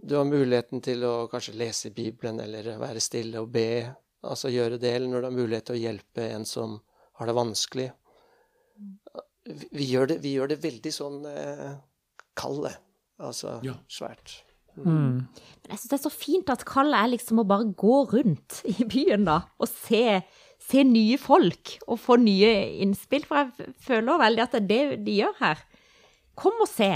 [0.01, 3.85] du har muligheten til å kanskje lese Bibelen eller være stille og be.
[4.27, 6.79] Altså gjøre det, eller når du har mulighet til å hjelpe en som
[7.17, 7.87] har det vanskelig.
[9.47, 11.77] Vi, gjør, det, vi gjør det veldig sånn eh,
[12.37, 12.73] kalde.
[13.23, 13.73] Altså Ja.
[13.89, 14.41] svært.
[14.77, 15.25] Mm.
[15.25, 18.59] Men jeg syns det er så fint at kallet er liksom å bare gå rundt
[18.69, 20.19] i byen da, og se,
[20.61, 22.51] se nye folk og få nye
[22.83, 23.25] innspill.
[23.25, 25.63] For jeg føler veldig at det er det de gjør her.
[26.37, 26.91] Kom og se.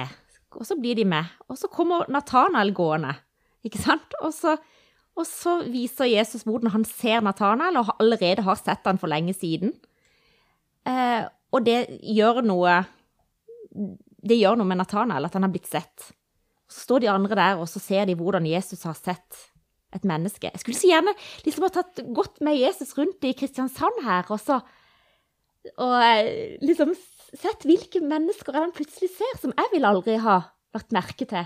[0.60, 1.26] Og så blir de med.
[1.50, 3.16] Og så kommer Nathanael gående,
[3.66, 4.14] ikke sant?
[4.22, 4.58] Og så,
[5.18, 9.34] og så viser Jesus hvordan han ser Nathanael, og allerede har sett han for lenge
[9.34, 9.74] siden.
[10.88, 12.82] Eh, og det gjør noe
[14.22, 16.12] Det gjør noe med Nathanael, at han har blitt sett.
[16.70, 19.40] Så står de andre der, og så ser de hvordan Jesus har sett
[19.96, 20.52] et menneske.
[20.52, 21.14] Jeg skulle så gjerne
[21.46, 24.62] liksom ha tatt godt med Jesus rundt i Kristiansand her, og så
[25.78, 26.96] Og eh, liksom
[27.38, 30.40] sett hvilke mennesker han plutselig ser som jeg ville aldri ha
[30.74, 31.46] lagt merke til.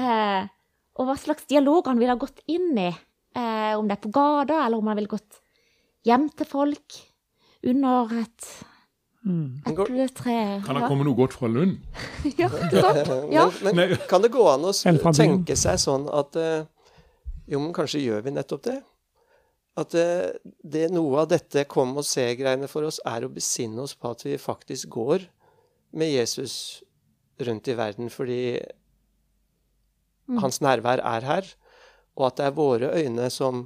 [0.00, 0.46] Eh,
[0.96, 2.88] og hva slags dialog han ville ha gått inn i.
[3.36, 5.42] Eh, om det er på gata, eller om han ville gått
[6.08, 6.96] hjem til folk
[7.66, 8.48] under et
[9.26, 10.34] epletre.
[10.58, 10.62] Mm.
[10.64, 11.78] Kan det komme noe godt fra Lund?
[12.40, 13.10] Ja, ikke sant?
[13.34, 13.48] Ja.
[13.64, 14.72] Men, men kan det gå an å
[15.12, 16.62] tenke seg sånn at eh,
[17.48, 18.78] Jo, men kanskje gjør vi nettopp det?
[19.78, 20.06] at det,
[20.66, 24.24] det noe av dette kom og se-greiene for oss er å besinne oss på at
[24.26, 25.22] vi faktisk går
[25.94, 26.54] med Jesus
[27.46, 28.40] rundt i verden fordi
[30.28, 30.42] Mm.
[30.42, 31.46] hans nærvær er her,
[32.16, 33.62] og at det er våre øyne som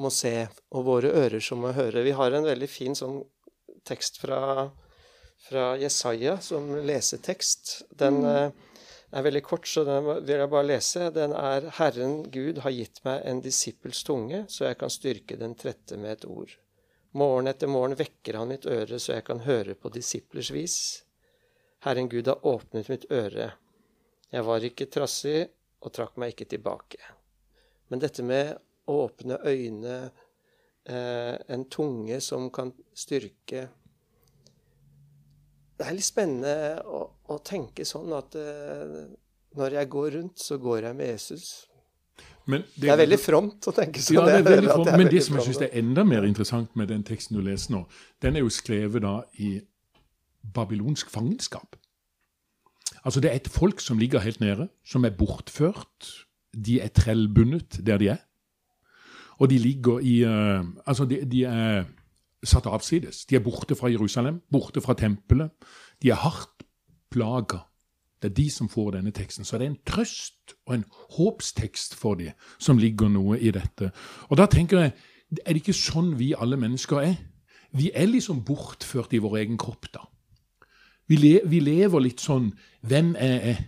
[0.00, 2.04] må se, og våre ører som må høre.
[2.06, 3.20] Vi har en veldig fin sånn
[3.86, 4.70] tekst fra,
[5.46, 7.74] fra Jesaja som lesetekst.
[7.94, 8.64] Den mm.
[9.14, 11.10] er veldig kort, så den vil jeg bare lese.
[11.14, 15.56] Den er Herren Gud har gitt meg en disippels tunge, så jeg kan styrke den
[15.60, 16.56] trette med et ord.
[17.14, 20.78] Morgen etter morgen vekker han mitt øre, så jeg kan høre på disiplers vis.
[21.86, 23.52] Herren Gud har åpnet mitt øre.
[24.34, 25.44] Jeg var ikke trassig
[25.84, 26.98] og trakk meg ikke tilbake.
[27.92, 28.56] Men dette med
[28.90, 29.98] åpne øyne,
[30.86, 33.68] eh, en tunge som kan styrke
[35.74, 37.00] Det er litt spennende å,
[37.34, 38.98] å tenke sånn at eh,
[39.58, 41.46] når jeg går rundt, så går jeg med Jesus.
[42.46, 44.18] Men Det er veldig fromt å tenke sånn.
[44.18, 44.90] Ja, det er veldig fromt.
[45.00, 47.84] Men det som jeg syns er enda mer interessant med den teksten du leser nå,
[48.22, 49.56] den er jo skrevet da i
[50.54, 51.78] babylonsk fangenskap.
[53.04, 56.10] Altså det er et folk som ligger helt nede, som er bortført.
[56.54, 58.22] De er trellbundet der de er.
[59.44, 61.84] Og de ligger i uh, Altså, de, de er
[62.44, 63.24] satt avsides.
[63.28, 65.52] De er borte fra Jerusalem, borte fra tempelet.
[66.02, 66.64] De er hardt
[67.12, 67.64] plaga.
[68.22, 69.44] Det er de som får denne teksten.
[69.44, 70.84] Så det er en trøst og en
[71.18, 73.90] håpstekst for dem som ligger noe i dette.
[74.28, 74.94] Og da tenker jeg,
[75.44, 77.14] er det ikke sånn vi alle mennesker er?
[77.74, 80.06] Vi er liksom bortført i vår egen kropp, da.
[81.08, 82.46] Vi, le, vi lever litt sånn
[82.88, 83.64] Hvem er jeg?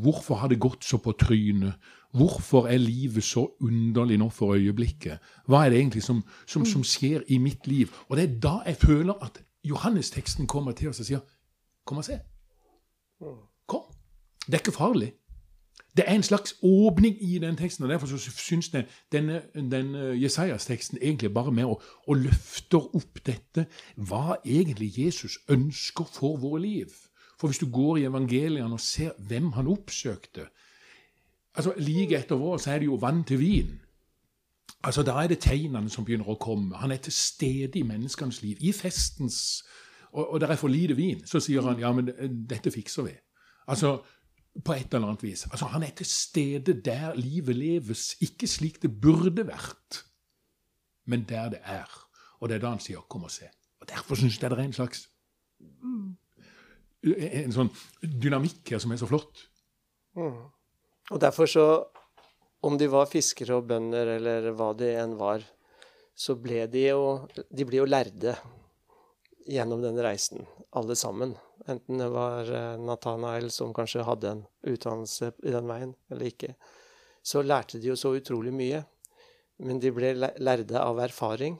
[0.00, 1.76] Hvorfor har det gått så på trynet?
[2.12, 5.18] Hvorfor er livet så underlig nå for øyeblikket?
[5.46, 7.92] Hva er det egentlig som, som, som skjer i mitt liv?
[8.08, 11.24] Og det er da jeg føler at Johannesteksten kommer til oss og sier
[11.88, 12.18] Kom og se.
[13.66, 13.84] Kom.
[14.46, 15.12] Det er ikke farlig.
[15.96, 19.98] Det er en slags åpning i den teksten, og derfor så syns jeg denne, denne
[20.22, 23.64] Jesajas-teksten egentlig bare med å, å løfter opp dette
[23.96, 26.92] hva egentlig Jesus ønsker for våre liv.
[27.40, 30.48] For hvis du går i evangeliene og ser hvem han oppsøkte
[31.58, 33.72] altså Like etter vår så er det jo vann til vin.
[34.84, 36.76] Altså Da er det tegnene som begynner å komme.
[36.78, 38.60] Han er til stede i menneskenes liv.
[38.60, 39.64] I festens
[40.12, 41.26] Og, og det er for lite vin.
[41.26, 42.08] Så sier han ja, men
[42.48, 43.12] dette fikser vi.
[43.68, 43.98] Altså
[44.64, 45.44] på et eller annet vis.
[45.50, 50.04] Altså, Han er til stede der livet leves, ikke slik det burde vært,
[51.06, 51.90] men der det er.
[52.40, 53.50] Og det er da han sier 'kom og se'.
[53.80, 55.08] Og Derfor syns jeg det er en slags
[57.02, 57.70] en sånn
[58.02, 59.48] dynamikk her som er så flott.
[60.16, 60.50] Mm.
[61.10, 61.68] Og derfor så
[62.60, 65.44] Om de var fiskere og bønder eller hva de enn var,
[66.10, 67.02] så ble de jo
[67.54, 68.34] De ble jo lærde
[69.48, 70.42] gjennom den reisen,
[70.76, 71.36] alle sammen.
[71.64, 76.50] Enten det var eh, Nathanael som kanskje hadde en utdannelse i den veien, eller ikke.
[77.24, 78.82] Så lærte de jo så utrolig mye.
[79.64, 81.56] Men de ble lærde av erfaring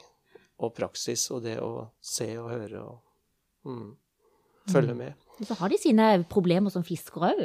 [0.58, 3.88] og praksis og det å se og høre og mm,
[4.74, 5.16] følge med.
[5.38, 7.42] Og så har de sine problemer som fiskere òg.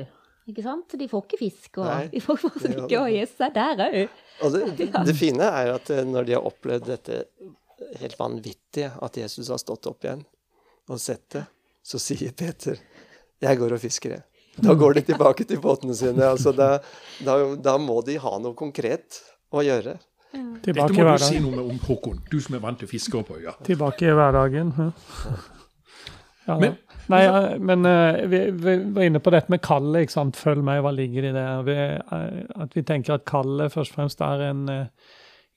[0.51, 0.95] Ikke sant?
[0.99, 3.83] De får ikke fisk, og Nei, de får det faktisk ikke, og Jesus er der
[3.85, 4.21] òg.
[4.43, 7.23] Og det, det, det fine er at eh, når de har opplevd dette
[8.01, 10.23] helt vanvittige, at Jesus har stått opp igjen
[10.91, 11.45] og sett det,
[11.83, 12.77] så sier Peter
[13.43, 14.23] 'Jeg går og fisker', jeg.
[14.63, 16.23] Da går de tilbake til båtene sine.
[16.27, 16.77] Altså da,
[17.23, 19.19] da, da må de ha noe konkret
[19.51, 19.97] å gjøre.
[20.33, 22.89] Dette Tilbake Dette må du si noe med om Håkon, du som er vant til
[22.89, 23.53] fiskere på øya.
[23.67, 24.71] Tilbake i hverdagen.
[24.77, 24.87] ja.
[26.47, 26.77] Ja, Men-
[27.11, 30.05] Nei, ja, men uh, vi, vi var inne på dette med kallet.
[30.05, 30.39] ikke sant?
[30.39, 31.45] Følg meg, hva ligger i det?
[31.67, 35.13] Vi, eh, at vi tenker at kallet først og fremst er en uh,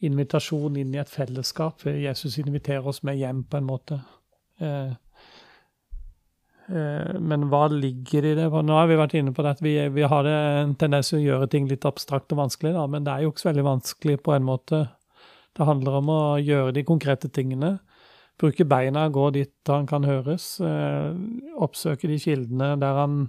[0.06, 1.86] invitasjon inn i et fellesskap.
[1.86, 4.00] Jesus inviterer oss med hjem, på en måte.
[4.62, 4.94] Uh,
[6.66, 8.48] men hva ligger i det?
[8.50, 11.20] Nå har vi vært inne på det at vi, vi har det en tendens til
[11.20, 13.66] å gjøre ting litt abstrakt og vanskelig, da, men det er jo ikke så veldig
[13.68, 14.80] vanskelig på en måte.
[15.54, 17.76] Det handler om å gjøre de konkrete tingene.
[18.36, 20.58] Bruke beina, gå dit han kan høres.
[20.60, 21.14] Eh,
[21.56, 23.22] oppsøke de kildene der han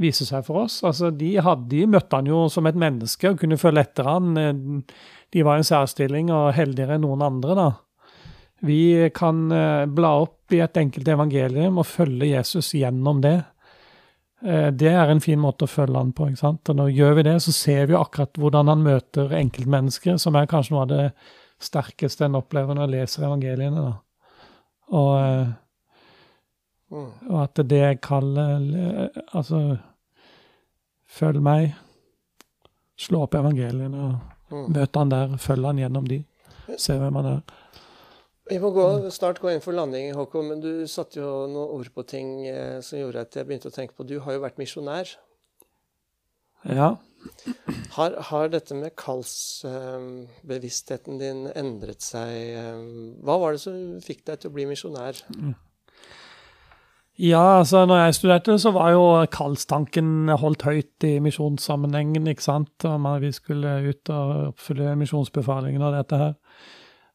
[0.00, 0.82] viser seg for oss.
[0.84, 4.36] Altså, de, hadde, de møtte han jo som et menneske og kunne følge etter han.
[4.36, 5.00] Eh,
[5.34, 7.70] De var i en særstilling og heldigere enn noen andre, da.
[8.64, 13.40] Vi kan eh, bla opp i et enkelt evangelium og følge Jesus gjennom det.
[14.44, 16.26] Det er en fin måte å følge han på.
[16.28, 16.68] ikke sant?
[16.68, 20.50] Og når gjør vi det, så ser vi akkurat hvordan han møter enkeltmennesker, som er
[20.50, 21.04] kanskje noe av det
[21.64, 23.86] sterkeste en opplever når en leser evangeliene.
[23.86, 24.03] da.
[24.92, 25.52] Og, eh,
[26.94, 27.10] Mm.
[27.30, 29.78] og at det kaller, Altså
[31.08, 31.74] Følg meg.
[32.98, 34.68] Slå opp evangeliene og Mm.
[34.74, 35.28] møte han der.
[35.38, 36.24] Følg han gjennom de.
[36.76, 37.40] Se hvem han er.
[38.50, 41.88] Vi må gå, snart gå inn for landing, Håkon, men du satte jo noen ord
[41.94, 44.58] på ting eh, som gjorde at jeg begynte å tenke på Du har jo vært
[44.58, 45.16] misjonær.
[46.68, 46.96] Ja.
[47.94, 52.30] Har, har dette med kallsbevisstheten din endret seg?
[52.56, 52.80] eh,
[53.24, 55.14] Hva var det som fikk deg til å bli misjonær?
[57.20, 62.84] Ja, altså når jeg studerte, så var jo kallstanken holdt høyt i misjonssammenhengen, ikke sant.
[62.88, 66.34] Om vi skulle ut og oppfylle misjonsbefalingen og dette her.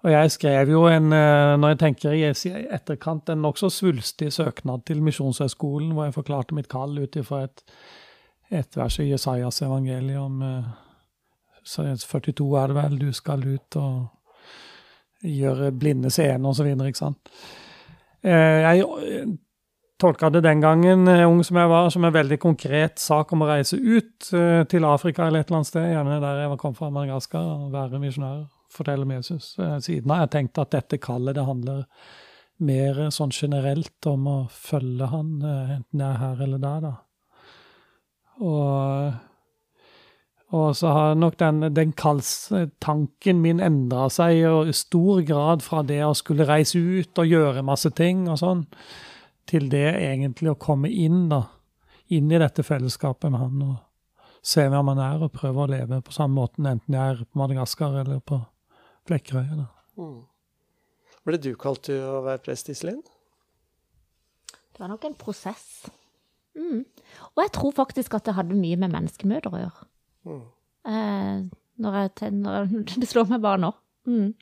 [0.08, 4.86] Og jeg skrev jo en, eh, når jeg tenker i etterkant, en nokså svulstig søknad
[4.88, 7.60] til Misjonshøgskolen, hvor jeg forklarte mitt kall ut ifra et,
[8.50, 10.70] et vers i Jesajas evangelium om eh,
[11.64, 14.08] så 42 er det vel, du skal ut og
[15.22, 17.32] gjøre blinde seende, videre, ikke sant.
[18.24, 19.28] Eh, Jeg eh,
[20.00, 23.50] tolka det den gangen, ung som jeg var, som en veldig konkret sak om å
[23.50, 24.30] reise ut
[24.72, 28.00] til Afrika eller et eller annet sted, gjerne der jeg kommet fra Madagaskar, og være
[28.00, 29.58] misjonær, fortelle om Jesus.
[29.84, 31.84] Siden har jeg tenkt at dette kallet det handler
[32.64, 36.96] mer sånn generelt om å følge han, enten jeg er her eller der, da.
[38.40, 39.14] Og,
[40.56, 46.02] og så har nok den, den kallstanken min endra seg i stor grad fra det
[46.06, 48.66] å skulle reise ut og gjøre masse ting og sånn,
[49.50, 51.46] til det egentlig å komme inn, da.
[52.16, 53.76] Inn i dette fellesskapet med han og
[54.46, 57.42] se hvem han er, og prøve å leve på samme måten, enten jeg er på
[57.42, 58.40] Madagaskar eller på
[59.10, 59.48] Flekkerøy.
[59.60, 59.68] da.
[60.00, 60.20] Mm.
[61.28, 63.02] Ble du kalt til å være prest, Iselin?
[64.50, 65.90] Det var nok en prosess.
[66.58, 66.84] Mm.
[67.36, 69.88] Og jeg tror faktisk at det hadde mye med menneskemøter å gjøre.
[70.30, 70.44] Mm.
[70.94, 71.36] Eh,
[71.80, 73.72] når jeg, når jeg, det slår meg bare nå.
[74.10, 74.34] Mm.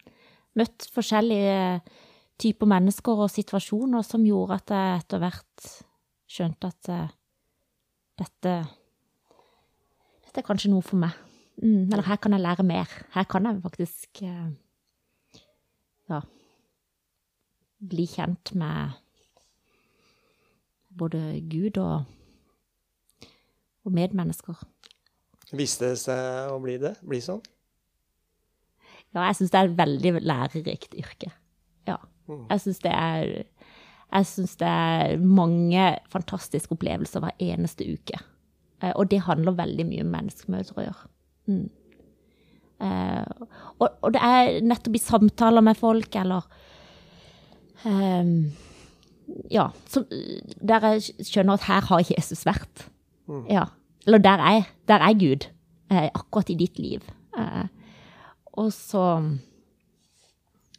[0.58, 1.82] Møtt forskjellige
[2.41, 5.70] typer mennesker og situasjoner som gjorde at jeg etter hvert
[6.28, 7.15] skjønte at eh,
[8.24, 8.60] dette
[10.28, 11.13] Dette er kanskje noe for meg.
[11.63, 11.88] Mm.
[11.88, 12.91] Eller her kan jeg lære mer.
[13.13, 14.50] Her kan jeg faktisk eh,
[16.12, 16.20] ja
[17.78, 18.98] bli kjent med
[20.98, 22.06] både Gud og,
[23.86, 24.60] og medmennesker.
[25.56, 26.96] Viste det seg å bli det?
[27.08, 27.44] Bli sånn?
[29.16, 31.32] Ja, jeg syns det er et veldig lærerikt yrke.
[31.88, 31.96] Ja.
[32.28, 32.44] Mm.
[32.52, 33.30] Jeg syns det er
[34.08, 38.20] Jeg syns det er mange fantastiske opplevelser hver eneste uke.
[38.82, 41.10] Eh, Og det handler veldig mye om menneskemøter å gjøre.
[41.52, 41.66] Mm.
[42.88, 43.48] Eh,
[43.80, 46.48] og, og det er nettopp i samtaler med folk, eller
[47.84, 48.52] ehm,
[49.52, 50.06] Ja, som,
[50.62, 52.88] der jeg skjønner at her har Jesus vært.
[53.28, 53.44] Mm.
[53.52, 53.66] Ja.
[54.08, 55.50] Eller der er, der er Gud,
[55.92, 57.04] eh, akkurat i ditt liv.
[57.38, 57.68] Eh,
[58.58, 59.04] og så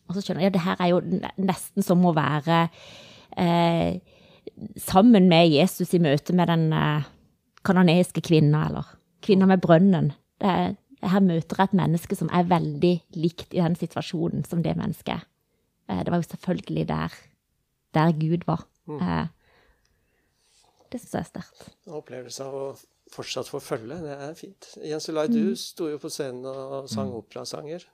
[0.09, 1.01] og så skjønner jeg, ja, det her er jo
[1.45, 2.63] nesten som å være
[3.37, 4.01] eh,
[4.81, 7.09] sammen med Jesus i møte med den eh,
[7.69, 10.13] kanoneiske kvinna, eller kvinna med brønnen.
[10.41, 14.65] Det er, her møter jeg et menneske som er veldig likt i den situasjonen som
[14.65, 15.27] det mennesket er.
[15.91, 17.19] Eh, det var jo selvfølgelig der,
[17.95, 18.67] der Gud var.
[18.89, 19.27] Eh,
[20.93, 21.67] det syns jeg er sterkt.
[21.87, 22.67] En opplevelse av å
[23.13, 24.71] fortsatt få følge, det er fint.
[24.85, 27.85] Jens Ulai, du sto jo på scenen og sang operasanger.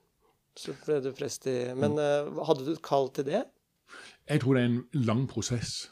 [0.58, 3.42] Så ble du prest i Men eh, hadde du et kall til det?
[4.30, 5.88] Jeg tror det er en lang prosess.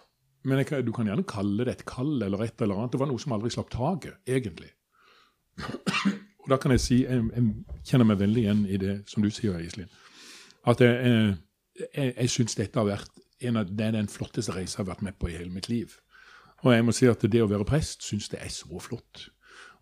[0.47, 2.95] Men jeg, du kan gjerne kalle det et kall eller et eller annet.
[2.95, 4.71] Det var noe som aldri slapp taket, egentlig.
[6.43, 9.31] Og da kan jeg si jeg, jeg kjenner meg veldig igjen i det som du
[9.35, 9.91] sier, Iselin.
[10.67, 14.79] At jeg, eh, jeg, jeg syns dette har vært av, det er den flotteste reisa
[14.79, 15.99] jeg har vært med på i hele mitt liv.
[16.63, 19.29] Og jeg må si at det å være prest syns det er så flott.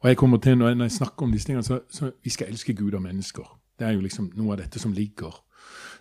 [0.01, 2.75] Og jeg kommer til, Når jeg snakker om disse tingene, så, så vi skal elske
[2.75, 3.61] Gud og mennesker.
[3.79, 5.35] Det er jo liksom noe av dette som ligger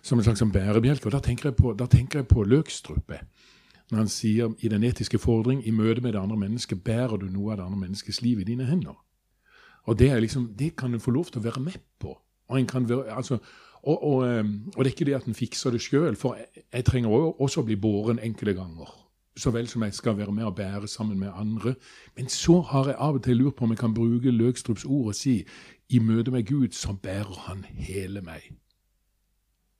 [0.02, 1.08] som en slags sånn bærebjelke.
[1.08, 1.74] Og da tenker jeg på,
[2.34, 3.20] på Løkstrupe.
[3.90, 7.26] Når han sier i den etiske fordring i møte med det andre mennesket bærer du
[7.28, 8.94] noe av det andre menneskets liv i dine hender.
[9.90, 12.14] Og det, liksom, det kan en få lov til å være med på.
[12.50, 13.40] Og, en kan være, altså,
[13.82, 14.44] og, og, eh,
[14.76, 17.62] og det er ikke det at en fikser det sjøl, for jeg, jeg trenger også,
[17.62, 18.92] å bli båren enkelte ganger.
[19.40, 21.74] Så vel som jeg skal være med og bære sammen med andre.
[22.16, 25.12] Men så har jeg av og til lurt på om jeg kan bruke Løgstrups ord
[25.12, 25.38] og si
[25.90, 28.50] i møte med Gud så bærer han hele meg.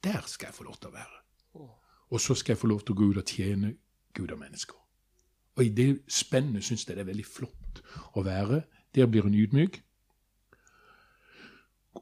[0.04, 1.16] Der skal jeg få lov til å være.
[2.10, 3.74] Og så skal jeg få lov til å gå ut og tjene
[4.16, 4.78] Gud og mennesker.
[5.58, 7.82] Og i det spennet syns jeg det er veldig flott
[8.16, 8.62] å være.
[8.94, 9.82] Der blir en ydmyk.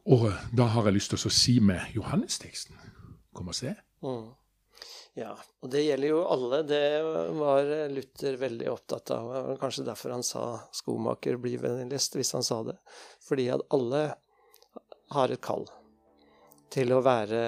[0.06, 2.76] Og da har jeg lyst til å si med Johannesteksten
[3.34, 3.74] Kom og se.
[4.02, 4.30] Mm.
[5.18, 5.32] Ja,
[5.62, 6.62] og det gjelder jo alle.
[6.66, 6.82] Det
[7.38, 9.28] var Luther veldig opptatt av.
[9.30, 12.76] Det var Kanskje derfor han sa 'skomaker, bli vennligst', hvis han sa det.
[13.22, 14.14] Fordi at alle
[15.10, 15.66] har et kall
[16.70, 17.42] til å være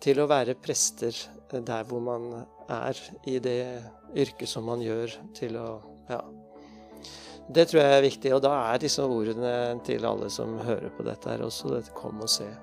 [0.00, 1.14] til å være prester
[1.50, 2.96] der hvor man er
[3.28, 3.82] i det
[4.16, 6.39] yrket som man gjør, til å Ja.
[7.54, 9.52] Det tror jeg er viktig, og da er disse ordene
[9.86, 12.54] til alle som hører på dette her også, dette 'kom og se'.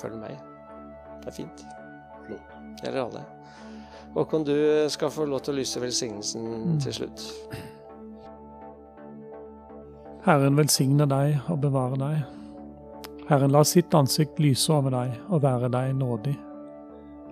[0.00, 0.38] Følg meg.
[1.20, 1.64] Det er fint.
[2.26, 2.54] Flott.
[2.82, 3.24] Gjelder alle.
[4.14, 7.20] Håkon, du skal få lov til å lyse velsignelsen til slutt.
[10.24, 12.24] Herren velsigne deg og bevare deg.
[13.28, 16.36] Herren la sitt ansikt lyse over deg og være deg nådig.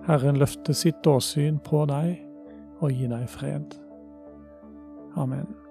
[0.07, 2.21] Herren løfte sitt åsyn på deg
[2.79, 3.73] og gi deg fred.
[5.17, 5.66] Amen.